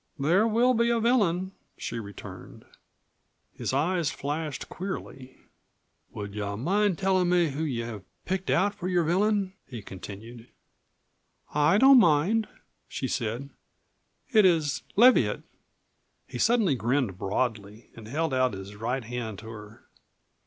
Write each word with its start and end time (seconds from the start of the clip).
"There 0.17 0.47
will 0.47 0.73
be 0.73 0.89
a 0.89 0.99
villain," 0.99 1.51
she 1.77 1.99
returned. 1.99 2.65
His 3.53 3.71
eyes 3.71 4.09
flashed 4.09 4.67
queerly. 4.67 5.37
"Would 6.09 6.33
you 6.33 6.57
mind 6.57 6.97
tellin' 6.97 7.29
me 7.29 7.49
who 7.51 7.61
you 7.61 7.85
have 7.85 8.03
picked 8.25 8.49
out 8.49 8.73
for 8.73 8.87
your 8.87 9.03
villain?" 9.03 9.53
he 9.67 9.83
continued. 9.83 10.47
"I 11.53 11.77
don't 11.77 11.99
mind," 11.99 12.47
she 12.87 13.07
said. 13.07 13.51
"It 14.31 14.43
is 14.43 14.81
Leviatt." 14.95 15.43
He 16.25 16.39
suddenly 16.39 16.73
grinned 16.73 17.19
broadly 17.19 17.91
and 17.95 18.07
held 18.07 18.33
out 18.33 18.53
his 18.55 18.75
right 18.77 19.03
hand 19.03 19.37
to 19.37 19.49
her. 19.49 19.83